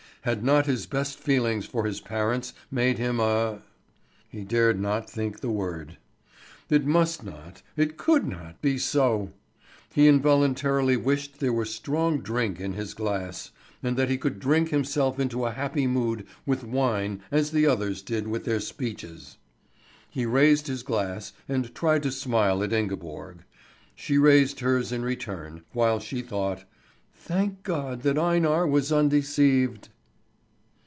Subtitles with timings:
[0.23, 3.63] Had not his best feelings for his parents made him a
[4.29, 5.97] He dared not think the word.
[6.69, 9.31] It must not, it could not, be so!
[9.91, 13.49] He involuntarily wished there were strong drink in his glass,
[13.81, 18.03] and that he could drink himself into a happy mood with wine as the others
[18.03, 19.37] did with their speeches.
[20.07, 23.39] He raised his glass, and tried to smile at Ingeborg.
[23.95, 26.63] She raised hers in return, while she thought,
[27.11, 29.87] "Thank God that Einar was undeceived!"